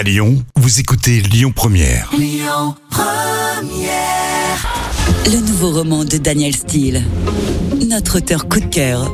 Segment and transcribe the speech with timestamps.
[0.00, 2.10] À Lyon, vous écoutez Lyon Première.
[5.26, 7.04] Le nouveau roman de Daniel Steele.
[7.86, 9.12] Notre auteur coup de cœur.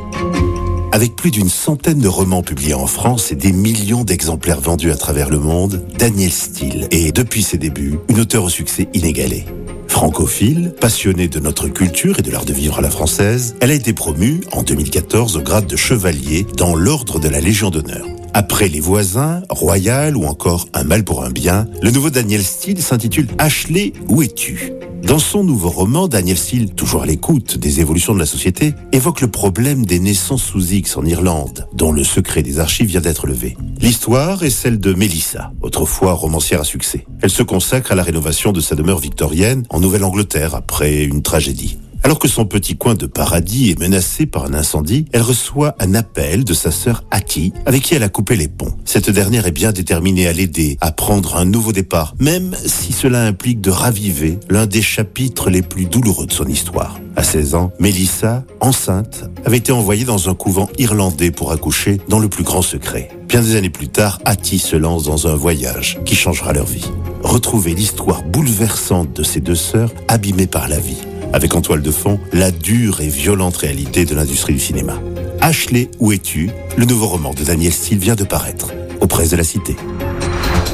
[0.93, 4.95] Avec plus d'une centaine de romans publiés en France et des millions d'exemplaires vendus à
[4.95, 9.43] travers le monde, Daniel Steele est, depuis ses débuts, une auteure au succès inégalé.
[9.89, 13.73] Francophile, passionnée de notre culture et de l'art de vivre à la française, elle a
[13.75, 18.07] été promue, en 2014, au grade de chevalier dans l'ordre de la Légion d'honneur.
[18.39, 22.83] Après Les Voisins, Royal ou encore Un mal pour un bien, le nouveau Daniel Steele
[22.83, 24.73] s'intitule Ashley, où es-tu?
[25.01, 29.21] Dans son nouveau roman, Daniel Steele, toujours à l'écoute des évolutions de la société, évoque
[29.21, 33.25] le problème des naissances sous X en Irlande, dont le secret des archives vient d'être
[33.25, 33.57] levé.
[33.81, 37.07] L'histoire est celle de Mélissa, autrefois romancière à succès.
[37.23, 41.79] Elle se consacre à la rénovation de sa demeure victorienne en Nouvelle-Angleterre après une tragédie.
[42.07, 45.93] Alors que son petit coin de paradis est menacé par un incendie, elle reçoit un
[45.93, 48.77] appel de sa sœur Hattie, avec qui elle a coupé les ponts.
[48.85, 53.25] Cette dernière est bien déterminée à l'aider à prendre un nouveau départ, même si cela
[53.25, 56.97] implique de raviver l'un des chapitres les plus douloureux de son histoire.
[57.17, 62.19] À 16 ans, Mélissa, enceinte, avait été envoyée dans un couvent irlandais pour accoucher dans
[62.19, 63.09] le plus grand secret.
[63.27, 66.89] Bien des années plus tard, Hattie se lance dans un voyage qui changera leur vie.
[67.21, 71.91] Retrouvez l'histoire bouleversante de ces deux sœurs abîmées par la vie avec en toile de
[71.91, 74.99] fond la dure et violente réalité de l'industrie du cinéma.
[75.41, 76.49] Ashley, où es-tu?
[76.77, 79.75] Le nouveau roman de Daniel Steele vient de paraître, aux presses de la Cité.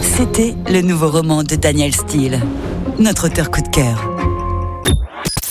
[0.01, 2.41] C'était le nouveau roman de Daniel Steele.
[2.99, 4.09] Notre auteur coup de cœur.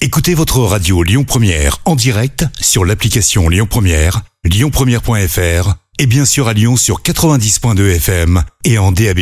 [0.01, 6.49] Écoutez votre radio Lyon Première en direct sur l'application Lyon Première, lyonpremière.fr et bien sûr
[6.49, 9.21] à Lyon sur 90.2 FM et en DAB+.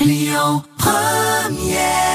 [0.00, 2.11] Lyon Première